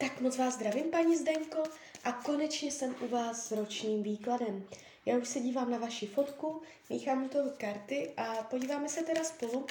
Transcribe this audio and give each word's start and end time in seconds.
Tak 0.00 0.20
moc 0.20 0.38
vás 0.38 0.54
zdravím, 0.54 0.90
paní 0.90 1.16
Zdenko, 1.16 1.62
a 2.04 2.12
konečně 2.12 2.72
jsem 2.72 2.94
u 3.00 3.08
vás 3.08 3.48
s 3.48 3.52
ročním 3.52 4.02
výkladem. 4.02 4.64
Já 5.06 5.18
už 5.18 5.28
se 5.28 5.40
dívám 5.40 5.70
na 5.70 5.78
vaši 5.78 6.06
fotku, 6.06 6.62
míchám 6.90 7.24
u 7.24 7.28
toho 7.28 7.50
karty 7.58 8.10
a 8.16 8.42
podíváme 8.42 8.88
se 8.88 9.02
teda 9.02 9.24
spolu, 9.24 9.66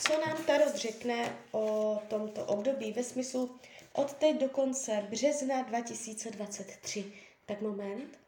co 0.00 0.12
nám 0.26 0.44
Tarot 0.44 0.74
řekne 0.74 1.36
o 1.52 1.98
tomto 2.08 2.44
období 2.44 2.92
ve 2.92 3.04
smyslu 3.04 3.56
od 3.92 4.12
teď 4.12 4.40
do 4.40 4.48
konce 4.48 5.06
března 5.10 5.62
2023. 5.62 7.12
Tak 7.46 7.60
moment. 7.60 8.23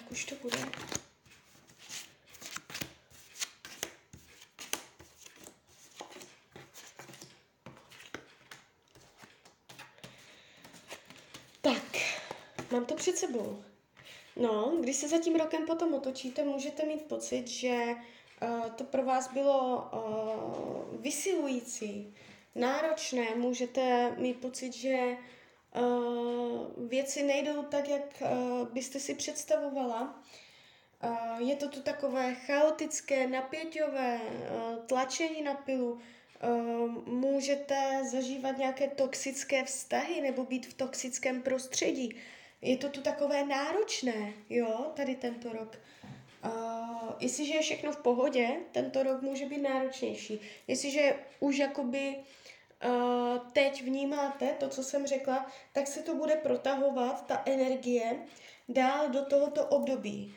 Tak 0.00 0.10
už 0.10 0.24
to 0.24 0.34
bude. 0.42 0.58
Tak, 11.60 11.82
mám 12.72 12.84
to 12.84 12.94
před 12.94 13.18
sebou. 13.18 13.64
No, 14.36 14.76
když 14.80 14.96
se 14.96 15.08
za 15.08 15.18
tím 15.18 15.36
rokem 15.36 15.66
potom 15.66 15.94
otočíte, 15.94 16.44
můžete 16.44 16.86
mít 16.86 17.02
pocit, 17.02 17.48
že 17.48 17.86
uh, 18.42 18.70
to 18.70 18.84
pro 18.84 19.04
vás 19.04 19.32
bylo 19.32 19.88
uh, 19.92 21.00
vysilující, 21.00 22.14
náročné, 22.54 23.34
můžete 23.34 24.14
mít 24.18 24.40
pocit, 24.40 24.72
že 24.72 25.16
věci 26.88 27.22
nejdou 27.22 27.62
tak, 27.62 27.88
jak 27.88 28.22
uh, 28.22 28.68
byste 28.68 29.00
si 29.00 29.14
představovala. 29.14 30.22
Uh, 31.04 31.48
je 31.48 31.56
to 31.56 31.68
tu 31.68 31.82
takové 31.82 32.34
chaotické, 32.34 33.26
napěťové, 33.26 34.20
tlačení 34.86 35.42
na 35.42 35.54
pilu. 35.54 36.00
Můžete 37.06 38.04
zažívat 38.10 38.58
nějaké 38.58 38.88
toxické 38.88 39.64
vztahy 39.64 40.20
nebo 40.20 40.44
být 40.44 40.66
v 40.66 40.74
toxickém 40.74 41.42
prostředí. 41.42 42.16
Je 42.62 42.76
to 42.76 42.88
tu 42.88 43.00
takové 43.00 43.44
náročné, 43.44 44.32
jo, 44.50 44.92
tady 44.96 45.14
tento 45.14 45.52
rok. 45.52 45.78
Uh, 46.44 47.12
jestliže 47.20 47.54
je 47.54 47.62
všechno 47.62 47.92
v 47.92 47.96
pohodě, 47.96 48.48
tento 48.72 49.02
rok 49.02 49.22
může 49.22 49.46
být 49.46 49.62
náročnější. 49.62 50.40
Jestliže 50.66 51.14
už 51.40 51.56
jakoby 51.56 52.16
teď 53.52 53.82
vnímáte 53.82 54.46
to, 54.46 54.68
co 54.68 54.82
jsem 54.82 55.06
řekla, 55.06 55.46
tak 55.72 55.86
se 55.86 56.02
to 56.02 56.14
bude 56.14 56.36
protahovat, 56.36 57.26
ta 57.26 57.42
energie, 57.46 58.18
dál 58.68 59.08
do 59.08 59.24
tohoto 59.24 59.66
období. 59.66 60.34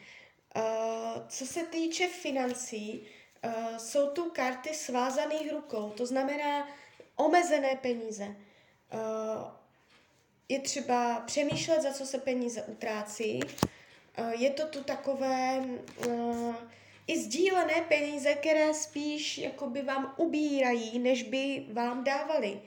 Uh, 0.55 1.27
co 1.27 1.45
se 1.45 1.63
týče 1.63 2.07
financí, 2.07 3.07
uh, 3.45 3.77
jsou 3.77 4.09
tu 4.09 4.29
karty 4.29 4.73
svázaných 4.73 5.51
rukou, 5.51 5.89
to 5.89 6.05
znamená 6.05 6.67
omezené 7.15 7.75
peníze. 7.75 8.35
Je 10.49 10.59
třeba 10.59 11.19
přemýšlet, 11.19 11.81
za 11.81 11.91
co 11.91 12.05
se 12.05 12.17
peníze 12.17 12.63
utrácí. 12.63 13.39
Je 14.37 14.49
to 14.49 14.67
tu 14.67 14.83
takové 14.83 15.63
i 17.07 17.19
sdílené 17.19 17.81
peníze, 17.87 18.33
které 18.33 18.73
spíš 18.73 19.37
jakoby 19.37 19.81
vám 19.81 20.13
ubírají, 20.17 20.99
než 20.99 21.23
by 21.23 21.65
vám 21.73 22.03
dávali. 22.03 22.61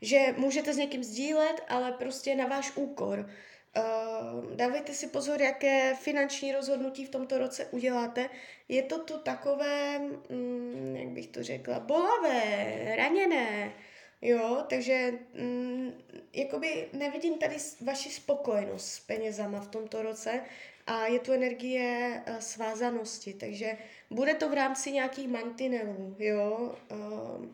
Že 0.00 0.34
můžete 0.36 0.72
s 0.72 0.76
někým 0.76 1.04
sdílet, 1.04 1.60
ale 1.68 1.92
prostě 1.92 2.34
na 2.34 2.46
váš 2.46 2.72
úkor. 2.76 3.30
Uh, 3.76 4.54
dávejte 4.56 4.94
si 4.94 5.06
pozor, 5.06 5.42
jaké 5.42 5.94
finanční 5.94 6.52
rozhodnutí 6.52 7.04
v 7.04 7.10
tomto 7.10 7.38
roce 7.38 7.66
uděláte. 7.66 8.30
Je 8.68 8.82
to 8.82 8.98
tu 8.98 9.18
takové, 9.18 9.98
mm, 9.98 10.96
jak 10.96 11.08
bych 11.08 11.26
to 11.26 11.42
řekla, 11.42 11.80
bolavé, 11.80 12.94
raněné, 12.96 13.72
jo, 14.24 14.64
takže 14.68 15.12
mm, 15.34 15.92
jakoby 16.32 16.88
nevidím 16.92 17.38
tady 17.38 17.56
vaši 17.80 18.10
spokojenost 18.10 18.86
s 18.86 19.00
penězama 19.00 19.60
v 19.60 19.68
tomto 19.68 20.02
roce 20.02 20.40
a 20.86 21.06
je 21.06 21.18
tu 21.18 21.32
energie 21.32 22.22
uh, 22.28 22.38
svázanosti, 22.38 23.34
takže 23.34 23.76
bude 24.10 24.34
to 24.34 24.48
v 24.48 24.54
rámci 24.54 24.92
nějakých 24.92 25.28
mantinelů, 25.28 26.16
jo. 26.18 26.76
Uh, 26.90 27.46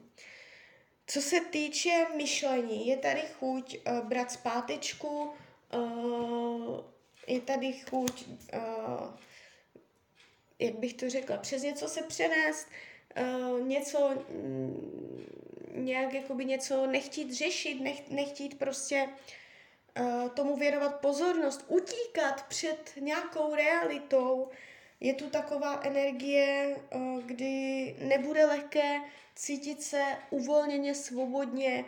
co 1.07 1.23
se 1.23 1.41
týče 1.41 2.07
myšlení, 2.17 2.87
je 2.87 2.97
tady 2.97 3.23
chuť 3.39 3.79
uh, 3.87 4.01
brát 4.01 4.33
zpátečku, 4.33 5.31
uh, 5.75 6.81
je 7.27 7.41
tady 7.41 7.73
chuť, 7.73 8.27
uh, 8.29 9.15
jak 10.59 10.75
bych 10.75 10.95
to 10.95 11.11
řekla, 11.11 11.37
přes 11.37 11.63
něco 11.63 11.89
se 11.89 12.03
přenést, 12.03 12.69
uh, 13.21 13.67
něco, 13.67 14.11
mm, 14.29 15.40
nějak 15.75 16.15
jakoby 16.15 16.45
něco 16.45 16.87
nechtít 16.87 17.33
řešit, 17.33 17.81
nech, 17.81 18.11
nechtít 18.11 18.59
prostě 18.59 19.09
uh, 20.01 20.29
tomu 20.29 20.57
věnovat 20.57 21.01
pozornost, 21.01 21.65
utíkat 21.69 22.47
před 22.49 22.93
nějakou 23.01 23.55
realitou. 23.55 24.49
Je 25.01 25.15
tu 25.15 25.31
taková 25.31 25.81
energie, 25.83 26.77
uh, 26.95 27.23
kdy 27.23 27.97
nebude 27.99 28.47
lehké 28.47 29.01
cítit 29.35 29.83
se 29.83 30.05
uvolněně, 30.31 30.95
svobodně, 30.95 31.85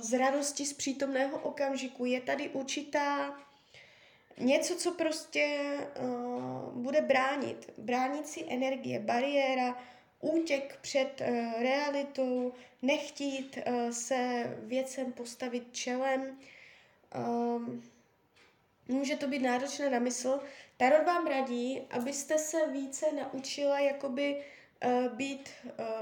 z 0.00 0.18
radosti 0.18 0.66
z 0.66 0.72
přítomného 0.72 1.38
okamžiku. 1.38 2.04
Je 2.04 2.20
tady 2.20 2.48
určitá 2.48 3.38
něco, 4.38 4.74
co 4.74 4.92
prostě 4.92 5.60
uh, 6.00 6.82
bude 6.82 7.00
bránit. 7.00 7.72
Bránící 7.78 8.52
energie, 8.52 8.98
bariéra, 9.00 9.78
útěk 10.20 10.78
před 10.80 11.20
uh, 11.20 11.62
realitou, 11.62 12.52
nechtít 12.82 13.58
uh, 13.66 13.90
se 13.90 14.44
věcem 14.58 15.12
postavit 15.12 15.64
čelem. 15.72 16.38
Um, 17.14 17.90
může 18.88 19.16
to 19.16 19.26
být 19.26 19.42
náročné 19.42 19.90
na 19.90 19.98
mysl. 19.98 20.40
Tarot 20.76 21.06
vám 21.06 21.26
radí, 21.26 21.80
abyste 21.90 22.38
se 22.38 22.68
více 22.68 23.06
naučila 23.12 23.78
jakoby 23.78 24.44
uh, 24.84 25.12
být, 25.16 25.50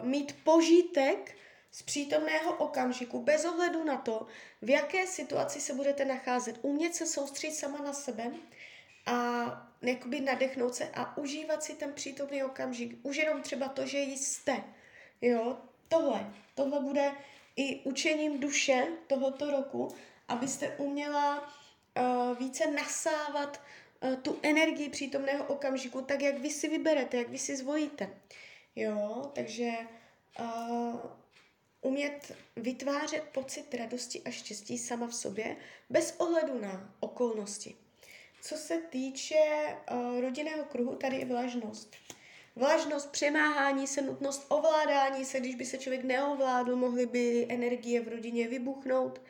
mít 0.02 0.36
požitek 0.44 1.36
z 1.70 1.82
přítomného 1.82 2.56
okamžiku, 2.56 3.22
bez 3.22 3.44
ohledu 3.44 3.84
na 3.84 3.96
to, 3.96 4.26
v 4.62 4.70
jaké 4.70 5.06
situaci 5.06 5.60
se 5.60 5.74
budete 5.74 6.04
nacházet. 6.04 6.58
Umět 6.62 6.94
se 6.94 7.06
soustředit 7.06 7.54
sama 7.54 7.78
na 7.78 7.92
sebe 7.92 8.30
a 9.06 9.46
jakoby 9.82 10.20
nadechnout 10.20 10.74
se 10.74 10.88
a 10.88 11.16
užívat 11.16 11.62
si 11.62 11.74
ten 11.74 11.92
přítomný 11.92 12.44
okamžik. 12.44 12.98
Už 13.02 13.16
jenom 13.16 13.42
třeba 13.42 13.68
to, 13.68 13.86
že 13.86 13.98
jste. 13.98 14.64
Jo, 15.20 15.58
tohle. 15.88 16.32
Tohle 16.54 16.80
bude 16.80 17.12
i 17.56 17.80
učením 17.80 18.40
duše 18.40 18.86
tohoto 19.06 19.50
roku, 19.50 19.88
abyste 20.28 20.68
uměla 20.68 21.40
uh, 21.40 22.38
více 22.38 22.70
nasávat 22.70 23.60
uh, 24.00 24.14
tu 24.16 24.38
energii 24.42 24.88
přítomného 24.88 25.44
okamžiku, 25.44 26.02
tak 26.02 26.22
jak 26.22 26.38
vy 26.38 26.50
si 26.50 26.68
vyberete, 26.68 27.16
jak 27.16 27.28
vy 27.28 27.38
si 27.38 27.56
zvolíte. 27.56 28.10
Jo, 28.76 29.30
takže 29.34 29.72
uh, 30.40 31.00
umět 31.80 32.36
vytvářet 32.56 33.22
pocit 33.22 33.74
radosti 33.74 34.22
a 34.22 34.30
štěstí 34.30 34.78
sama 34.78 35.06
v 35.06 35.14
sobě, 35.14 35.56
bez 35.90 36.14
ohledu 36.18 36.60
na 36.60 36.94
okolnosti. 37.00 37.85
Co 38.46 38.56
se 38.56 38.78
týče 38.78 39.36
uh, 39.92 40.20
rodinného 40.20 40.64
kruhu, 40.64 40.96
tady 40.96 41.16
je 41.16 41.24
vlažnost. 41.24 41.96
Vlažnost, 42.56 43.12
přemáhání 43.12 43.86
se, 43.86 44.02
nutnost 44.02 44.46
ovládání 44.48 45.24
se, 45.24 45.40
když 45.40 45.54
by 45.54 45.64
se 45.64 45.78
člověk 45.78 46.04
neovládl, 46.04 46.76
mohly 46.76 47.06
by 47.06 47.46
energie 47.48 48.00
v 48.00 48.08
rodině 48.08 48.48
vybuchnout. 48.48 49.20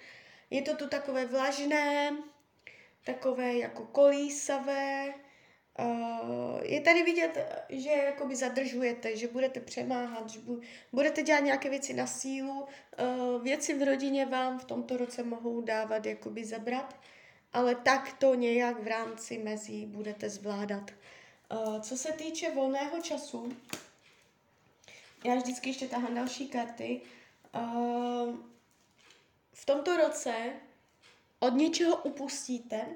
Je 0.50 0.62
to 0.62 0.76
tu 0.76 0.88
takové 0.88 1.26
vlažné, 1.26 2.16
takové 3.04 3.54
jako 3.54 3.84
kolísavé, 3.84 5.14
Uh, 5.78 6.60
je 6.62 6.80
tady 6.80 7.02
vidět, 7.02 7.38
že 7.68 7.90
jakoby 7.90 8.36
zadržujete, 8.36 9.16
že 9.16 9.28
budete 9.28 9.60
přemáhat, 9.60 10.30
že 10.30 10.40
budete 10.92 11.22
dělat 11.22 11.40
nějaké 11.40 11.70
věci 11.70 11.94
na 11.94 12.06
sílu. 12.06 12.60
Uh, 12.62 13.42
věci 13.42 13.74
v 13.74 13.82
rodině 13.82 14.26
vám 14.26 14.58
v 14.58 14.64
tomto 14.64 14.96
roce 14.96 15.22
mohou 15.22 15.60
dávat 15.60 16.06
jakoby 16.06 16.44
zabrat, 16.44 17.00
ale 17.56 17.74
tak 17.74 18.12
to 18.18 18.34
nějak 18.34 18.82
v 18.82 18.86
rámci 18.86 19.38
mezí 19.38 19.86
budete 19.86 20.30
zvládat. 20.30 20.90
Uh, 21.52 21.80
co 21.80 21.96
se 21.96 22.12
týče 22.12 22.50
volného 22.50 23.00
času, 23.02 23.56
já 25.24 25.34
vždycky 25.34 25.70
ještě 25.70 25.88
tahám 25.88 26.14
další 26.14 26.48
karty. 26.48 27.00
Uh, 27.54 28.34
v 29.52 29.66
tomto 29.66 29.96
roce 29.96 30.34
od 31.40 31.54
něčeho 31.54 31.96
upustíte, 31.96 32.86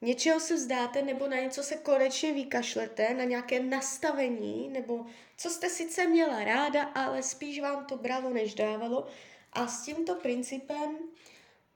něčeho 0.00 0.40
se 0.40 0.54
vzdáte 0.54 1.02
nebo 1.02 1.28
na 1.28 1.36
něco 1.36 1.62
se 1.62 1.76
konečně 1.76 2.32
vykašlete, 2.32 3.14
na 3.14 3.24
nějaké 3.24 3.60
nastavení, 3.60 4.68
nebo 4.68 5.06
co 5.36 5.50
jste 5.50 5.70
sice 5.70 6.06
měla 6.06 6.44
ráda, 6.44 6.82
ale 6.82 7.22
spíš 7.22 7.60
vám 7.60 7.86
to 7.86 7.96
bralo, 7.96 8.30
než 8.30 8.54
dávalo. 8.54 9.06
A 9.52 9.66
s 9.66 9.84
tímto 9.84 10.14
principem, 10.14 10.98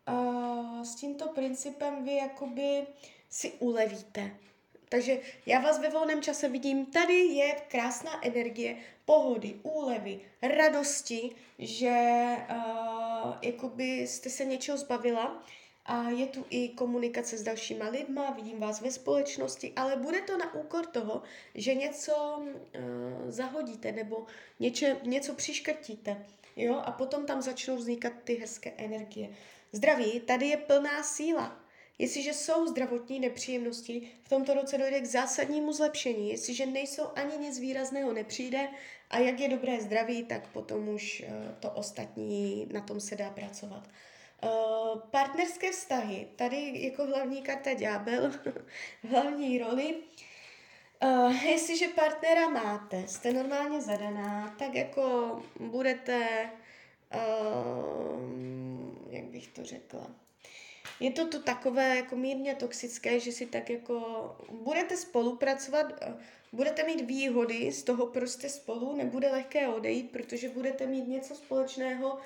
uh, 0.08 0.82
s 0.82 0.94
tímto 0.94 1.28
principem 1.28 2.04
vy 2.04 2.14
jakoby 2.16 2.86
si 3.30 3.52
ulevíte. 3.52 4.36
Takže 4.88 5.20
já 5.46 5.60
vás 5.60 5.80
ve 5.80 5.90
volném 5.90 6.22
čase 6.22 6.48
vidím, 6.48 6.86
tady 6.86 7.14
je 7.14 7.54
krásná 7.68 8.26
energie, 8.26 8.76
pohody, 9.04 9.60
úlevy, 9.62 10.20
radosti, 10.42 11.30
že 11.58 11.96
uh, 12.50 13.32
jakoby 13.42 13.84
jste 13.84 14.30
se 14.30 14.44
něčeho 14.44 14.78
zbavila 14.78 15.44
a 15.86 16.02
je 16.08 16.26
tu 16.26 16.44
i 16.50 16.68
komunikace 16.68 17.38
s 17.38 17.42
dalšíma 17.42 17.88
lidma, 17.88 18.30
vidím 18.30 18.60
vás 18.60 18.80
ve 18.80 18.90
společnosti, 18.90 19.72
ale 19.76 19.96
bude 19.96 20.20
to 20.20 20.38
na 20.38 20.54
úkor 20.54 20.86
toho, 20.86 21.22
že 21.54 21.74
něco 21.74 22.38
uh, 22.38 22.50
zahodíte 23.30 23.92
nebo 23.92 24.26
něče, 24.60 24.96
něco 25.02 25.34
přiškrtíte. 25.34 26.24
Jo? 26.56 26.82
A 26.84 26.92
potom 26.92 27.26
tam 27.26 27.42
začnou 27.42 27.76
vznikat 27.76 28.12
ty 28.24 28.34
hezké 28.34 28.72
energie. 28.76 29.28
Zdraví, 29.74 30.20
tady 30.20 30.46
je 30.46 30.56
plná 30.56 31.02
síla. 31.02 31.60
Jestliže 31.98 32.32
jsou 32.34 32.66
zdravotní 32.66 33.20
nepříjemnosti, 33.20 34.08
v 34.22 34.28
tomto 34.28 34.54
roce 34.54 34.78
dojde 34.78 35.00
k 35.00 35.06
zásadnímu 35.06 35.72
zlepšení. 35.72 36.30
Jestliže 36.30 36.66
nejsou 36.66 37.02
ani 37.14 37.38
nic 37.38 37.58
výrazného 37.58 38.12
nepřijde 38.12 38.68
a 39.10 39.18
jak 39.18 39.40
je 39.40 39.48
dobré 39.48 39.80
zdraví, 39.80 40.22
tak 40.22 40.48
potom 40.48 40.88
už 40.88 41.22
uh, 41.26 41.54
to 41.60 41.70
ostatní, 41.70 42.68
na 42.72 42.80
tom 42.80 43.00
se 43.00 43.16
dá 43.16 43.30
pracovat. 43.30 43.88
Uh, 44.44 45.00
partnerské 45.00 45.72
vztahy, 45.72 46.28
tady 46.36 46.72
jako 46.74 47.06
hlavní 47.06 47.42
karta 47.42 47.74
ďábel, 47.74 48.32
hlavní 49.10 49.58
roli. 49.58 49.94
Uh, 51.02 51.44
jestliže 51.44 51.88
partnera 51.88 52.48
máte, 52.48 53.08
jste 53.08 53.32
normálně 53.32 53.80
zadaná, 53.80 54.54
tak 54.58 54.74
jako 54.74 55.42
budete, 55.60 56.50
uh, 57.14 58.54
jak 59.14 59.24
bych 59.24 59.48
to 59.48 59.64
řekla, 59.64 60.10
je 61.00 61.10
to 61.10 61.26
tu 61.26 61.42
takové 61.42 61.96
jako 61.96 62.16
mírně 62.16 62.54
toxické, 62.54 63.20
že 63.20 63.32
si 63.32 63.46
tak 63.46 63.70
jako 63.70 64.36
budete 64.50 64.96
spolupracovat, 64.96 65.86
budete 66.52 66.84
mít 66.84 67.00
výhody 67.00 67.72
z 67.72 67.82
toho 67.82 68.06
prostě 68.06 68.48
spolu, 68.48 68.96
nebude 68.96 69.28
lehké 69.30 69.68
odejít, 69.68 70.10
protože 70.10 70.48
budete 70.48 70.86
mít 70.86 71.08
něco 71.08 71.34
společného, 71.34 72.18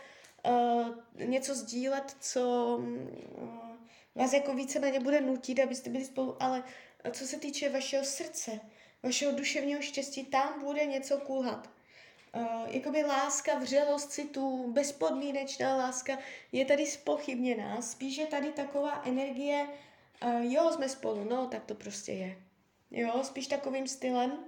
uh, 0.49 0.89
něco 1.25 1.55
sdílet, 1.55 2.17
co 2.21 2.77
uh, 2.79 3.59
vás 4.15 4.33
jako 4.33 4.55
více 4.55 4.79
na 4.79 4.89
ně 4.89 5.01
bude 5.01 5.21
nutit, 5.21 5.61
abyste 5.61 5.91
byli 5.91 6.05
spolu, 6.05 6.43
ale 6.43 6.65
co 7.13 7.27
se 7.27 7.39
týče 7.39 7.69
vašeho 7.69 8.05
srdce, 8.05 8.61
vašeho 9.03 9.33
duševního 9.33 9.83
štěstí, 9.83 10.25
tam 10.25 10.61
bude 10.61 10.85
něco 10.85 11.19
kulhat. 11.19 11.71
Uh, 12.35 12.43
jakoby 12.67 13.05
láska, 13.05 13.59
vřelost 13.59 14.13
citu, 14.13 14.73
bezpodmínečná 14.73 15.77
láska 15.77 16.19
je 16.53 16.65
tady 16.65 16.87
spochybněná. 16.87 17.83
Spíš 17.83 18.17
je 18.17 18.27
tady 18.27 18.53
taková 18.53 19.03
energie, 19.07 19.69
uh, 20.23 20.53
jo, 20.53 20.71
jsme 20.73 20.89
spolu, 20.89 21.25
no, 21.25 21.47
tak 21.47 21.65
to 21.65 21.75
prostě 21.75 22.13
je. 22.13 22.37
Jo, 22.91 23.21
spíš 23.23 23.47
takovým 23.47 23.89
stylem. 23.89 24.39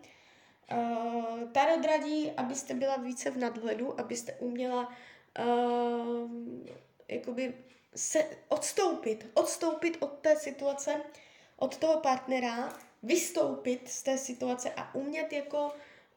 Uh, 0.73 1.51
tarot 1.53 1.85
radí, 1.85 2.31
abyste 2.31 2.75
byla 2.75 2.97
více 2.97 3.31
v 3.31 3.37
nadhledu, 3.37 4.01
abyste 4.01 4.33
uměla 4.33 4.93
uh, 5.39 6.31
jakoby 7.11 7.55
se 7.97 8.27
odstoupit, 8.49 9.27
odstoupit 9.35 9.97
od 10.01 10.19
té 10.19 10.37
situace, 10.37 11.03
od 11.57 11.77
toho 11.77 12.01
partnera, 12.01 12.79
vystoupit 13.03 13.89
z 13.89 14.03
té 14.03 14.19
situace 14.19 14.73
a 14.77 14.95
umět 14.95 15.33
jako 15.33 15.73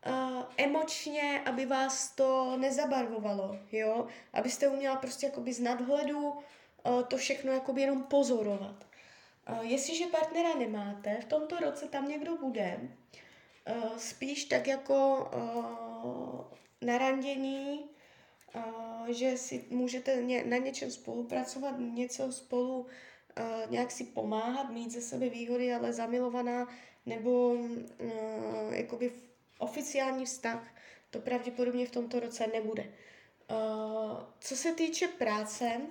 uh, 0.07 0.43
emočně, 0.57 1.41
aby 1.45 1.65
vás 1.65 2.11
to 2.11 2.57
nezabarvovalo, 2.57 3.57
jo, 3.71 4.07
abyste 4.33 4.67
uměla 4.67 4.95
prostě 4.95 5.25
jakoby 5.25 5.53
z 5.53 5.59
nadhledu 5.59 6.29
uh, 6.29 7.03
to 7.07 7.17
všechno 7.17 7.51
jakoby 7.51 7.81
jenom 7.81 8.03
pozorovat. 8.03 8.85
Uh, 9.49 9.65
jestliže 9.65 10.05
partnera 10.05 10.55
nemáte, 10.55 11.17
v 11.21 11.25
tomto 11.25 11.59
roce 11.59 11.87
tam 11.87 12.07
někdo 12.07 12.35
bude, 12.35 12.79
uh, 12.81 13.97
spíš 13.97 14.45
tak 14.45 14.67
jako 14.67 15.29
uh, 15.35 16.41
na 16.87 16.97
randění, 16.97 17.85
uh, 18.55 19.07
že 19.07 19.37
si 19.37 19.65
můžete 19.69 20.15
ně, 20.15 20.43
na 20.43 20.57
něčem 20.57 20.91
spolupracovat, 20.91 21.75
něco 21.79 22.31
spolu 22.31 22.79
uh, 22.79 23.71
nějak 23.71 23.91
si 23.91 24.03
pomáhat, 24.03 24.69
mít 24.69 24.91
ze 24.91 25.01
sebe 25.01 25.29
výhody, 25.29 25.73
ale 25.73 25.93
zamilovaná, 25.93 26.67
nebo 27.05 27.53
uh, 27.53 28.73
jakoby 28.73 29.11
oficiální 29.57 30.25
vztah 30.25 30.75
to 31.09 31.19
pravděpodobně 31.19 31.85
v 31.85 31.91
tomto 31.91 32.19
roce 32.19 32.47
nebude. 32.47 32.83
Uh, 32.83 33.57
co 34.39 34.55
se 34.55 34.73
týče 34.73 35.07
práce, 35.07 35.81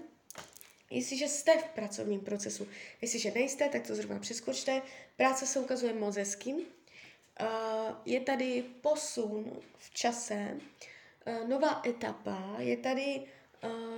jestliže 0.91 1.29
jste 1.29 1.59
v 1.59 1.65
pracovním 1.65 2.21
procesu, 2.21 2.69
jestliže 3.01 3.31
nejste, 3.31 3.69
tak 3.69 3.87
to 3.87 3.95
zrovna 3.95 4.19
přeskočte. 4.19 4.83
Práce 5.17 5.47
se 5.47 5.61
ukazuje 5.61 5.93
moc 5.93 6.17
hezky. 6.17 6.55
Uh, 6.55 6.61
je 8.05 8.21
tady 8.21 8.65
posun 8.81 9.61
v 9.79 9.95
čase, 9.95 10.61
uh, 11.27 11.49
nová 11.49 11.83
etapa, 11.87 12.57
je 12.59 12.77
tady, 12.77 13.27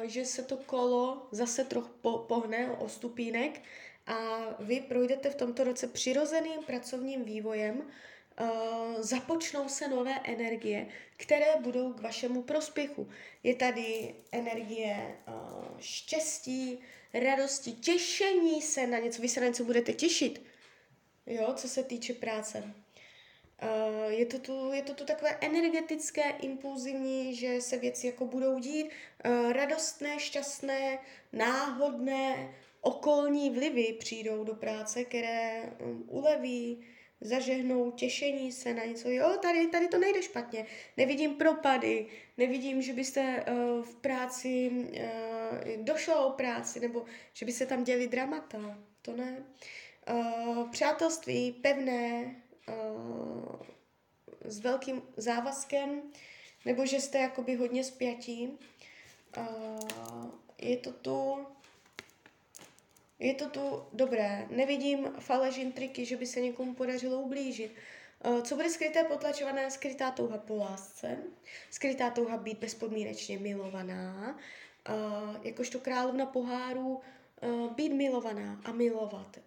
že 0.04 0.24
se 0.24 0.42
to 0.42 0.56
kolo 0.56 1.28
zase 1.30 1.64
trochu 1.64 1.88
po, 2.00 2.18
pohne 2.18 2.70
o 2.70 2.88
stupínek 2.88 3.60
a 4.06 4.16
vy 4.58 4.80
projdete 4.80 5.30
v 5.30 5.34
tomto 5.34 5.64
roce 5.64 5.86
přirozeným 5.86 6.62
pracovním 6.66 7.24
vývojem, 7.24 7.82
Uh, 8.40 9.02
započnou 9.02 9.68
se 9.68 9.88
nové 9.88 10.20
energie, 10.24 10.86
které 11.16 11.46
budou 11.60 11.92
k 11.92 12.00
vašemu 12.00 12.42
prospěchu. 12.42 13.08
Je 13.42 13.54
tady 13.54 14.14
energie 14.32 15.16
uh, 15.28 15.34
štěstí, 15.78 16.78
radosti, 17.14 17.72
těšení 17.72 18.62
se 18.62 18.86
na 18.86 18.98
něco. 18.98 19.22
Vy 19.22 19.28
se 19.28 19.40
na 19.40 19.46
něco 19.46 19.64
budete 19.64 19.92
těšit, 19.92 20.42
jo, 21.26 21.52
co 21.56 21.68
se 21.68 21.82
týče 21.82 22.14
práce. 22.14 22.74
Uh, 23.62 24.12
je, 24.12 24.26
to 24.26 24.38
tu, 24.38 24.72
je 24.72 24.82
to 24.82 24.94
tu 24.94 25.04
takové 25.04 25.38
energetické, 25.40 26.30
impulzivní, 26.30 27.34
že 27.34 27.60
se 27.60 27.76
věci 27.76 28.06
jako 28.06 28.26
budou 28.26 28.58
dít, 28.58 28.90
radostné, 29.52 30.18
šťastné, 30.18 30.98
náhodné, 31.32 32.54
okolní 32.80 33.50
vlivy 33.50 33.92
přijdou 33.92 34.44
do 34.44 34.54
práce, 34.54 35.04
které 35.04 35.72
uleví, 36.06 36.86
zažehnou 37.20 37.90
těšení 37.90 38.52
se 38.52 38.74
na 38.74 38.84
něco. 38.84 39.08
Jo, 39.08 39.38
tady, 39.42 39.66
tady 39.66 39.88
to 39.88 39.98
nejde 39.98 40.22
špatně. 40.22 40.66
Nevidím 40.96 41.34
propady, 41.34 42.06
nevidím, 42.36 42.82
že 42.82 42.92
byste 42.92 43.44
uh, 43.48 43.82
v 43.84 43.94
práci 43.94 44.70
uh, 44.70 45.84
došlo 45.84 46.26
o 46.26 46.30
práci, 46.30 46.80
nebo 46.80 47.04
že 47.32 47.46
by 47.46 47.52
se 47.52 47.66
tam 47.66 47.84
děli 47.84 48.08
dramata. 48.08 48.78
To 49.02 49.16
ne. 49.16 49.44
Uh, 50.10 50.70
přátelství 50.70 51.52
pevné, 51.52 52.36
uh, 52.68 53.56
s 54.44 54.60
velkým 54.60 55.02
závazkem, 55.16 56.02
nebo 56.64 56.86
že 56.86 57.00
jste 57.00 57.18
jakoby 57.18 57.54
hodně 57.54 57.84
spjatí. 57.84 58.58
Uh, 59.38 60.30
je 60.58 60.76
to 60.76 60.92
tu 60.92 61.46
je 63.18 63.34
to 63.34 63.48
tu 63.48 63.82
dobré. 63.92 64.46
Nevidím 64.50 65.08
faležin 65.18 65.72
triky, 65.72 66.04
že 66.04 66.16
by 66.16 66.26
se 66.26 66.40
někomu 66.40 66.74
podařilo 66.74 67.20
ublížit. 67.20 67.74
Eh, 68.24 68.42
co 68.42 68.56
bude 68.56 68.70
skryté, 68.70 69.04
potlačované, 69.04 69.70
skrytá 69.70 70.10
touha 70.10 70.38
po 70.38 70.56
lásce, 70.56 71.18
skrytá 71.70 72.10
touha 72.10 72.36
být 72.36 72.58
bezpodmínečně 72.58 73.38
milovaná, 73.38 74.38
eh, 74.88 74.92
jakožto 75.42 75.78
královna 75.78 76.26
poháru, 76.26 77.00
eh, 77.42 77.48
být 77.74 77.92
milovaná 77.92 78.60
a 78.64 78.72
milovat 78.72 79.38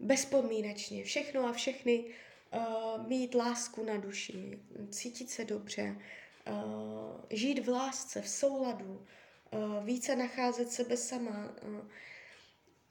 bezpodmínečně 0.00 1.04
všechno 1.04 1.46
a 1.46 1.52
všechny, 1.52 2.04
mít 3.06 3.34
lásku 3.34 3.84
na 3.84 3.96
duši, 3.96 4.58
cítit 4.90 5.30
se 5.30 5.44
dobře, 5.44 5.96
žít 7.30 7.66
v 7.66 7.68
lásce, 7.68 8.22
v 8.22 8.28
souladu, 8.28 9.06
více 9.84 10.16
nacházet 10.16 10.70
sebe 10.70 10.96
sama, 10.96 11.54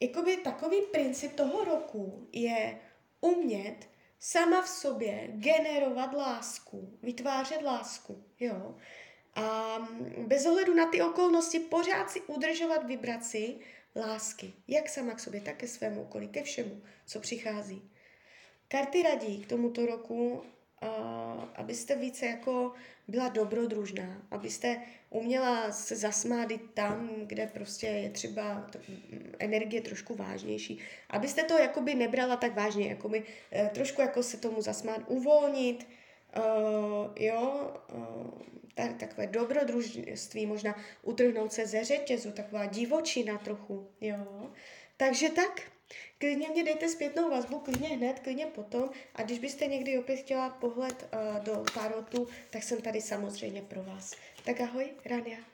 jakoby 0.04 0.38
takový 0.38 0.82
princip 0.92 1.34
toho 1.34 1.64
roku 1.64 2.28
je 2.32 2.80
umět 3.22 3.78
sama 4.20 4.62
v 4.62 4.70
sobě 4.70 5.28
generovat 5.34 6.14
lásku, 6.14 6.98
vytvářet 7.02 7.62
lásku, 7.62 8.24
jo. 8.40 8.76
A 9.36 9.78
bez 10.28 10.46
ohledu 10.46 10.74
na 10.74 10.86
ty 10.86 11.02
okolnosti 11.02 11.60
pořád 11.60 12.12
si 12.12 12.22
udržovat 12.22 12.84
vibraci 12.84 13.56
lásky, 13.96 14.54
jak 14.68 14.90
sama 14.90 15.14
k 15.14 15.20
sobě, 15.20 15.42
tak 15.42 15.58
ke 15.58 15.68
svému 15.68 16.02
okolí, 16.02 16.28
ke 16.28 16.44
všemu, 16.44 16.82
co 17.06 17.20
přichází. 17.20 17.92
Karty 18.68 19.04
radí 19.04 19.44
k 19.44 19.48
tomuto 19.48 19.86
roku 19.86 20.44
abyste 21.56 21.96
více 21.96 22.26
jako 22.26 22.74
byla 23.08 23.30
dobrodružná, 23.30 24.22
abyste 24.32 24.82
uměla 25.10 25.72
se 25.72 25.96
zasmát 25.96 26.52
i 26.52 26.58
tam, 26.58 27.10
kde 27.26 27.48
prostě 27.48 27.88
je 27.88 28.10
třeba 28.10 28.70
energie 29.40 29.82
trošku 29.82 30.16
vážnější. 30.16 30.80
Abyste 31.10 31.44
to 31.44 31.58
jakoby 31.58 31.96
nebrala 31.96 32.36
tak 32.36 32.56
vážně, 32.56 32.88
jakoby 32.88 33.24
uh, 33.24 33.68
trošku 33.68 34.02
jako 34.02 34.24
se 34.24 34.38
tomu 34.38 34.62
zasmát, 34.62 35.02
uvolnit, 35.08 35.88
uh, 36.38 36.44
jo, 37.20 37.72
uh, 37.94 38.42
tak, 38.76 38.98
takové 38.98 39.28
dobrodružství, 39.28 40.46
možná 40.46 40.76
utrhnout 41.02 41.54
se 41.54 41.68
ze 41.68 41.84
řetězu, 41.84 42.32
taková 42.32 42.66
divočina 42.66 43.38
trochu, 43.38 43.88
jo. 44.02 44.52
Takže 44.98 45.30
tak, 45.30 45.62
klidně 46.18 46.50
mě 46.50 46.64
dejte 46.64 46.90
zpětnou 46.90 47.30
vazbu, 47.30 47.60
klidně 47.60 47.88
hned, 47.88 48.20
klidně 48.20 48.46
potom 48.46 48.90
a 49.16 49.24
když 49.24 49.40
byste 49.40 49.66
někdy 49.68 49.98
opět 49.98 50.18
chtěla 50.18 50.50
pohled 50.50 51.10
uh, 51.14 51.44
do 51.44 51.66
tarotu, 51.74 52.28
tak 52.50 52.64
jsem 52.64 52.82
tady 52.82 53.02
samozřejmě 53.02 53.62
pro 53.62 53.84
vás. 53.84 54.16
Tak 54.46 54.62
ahoj, 54.62 54.90
Rania. 55.06 55.53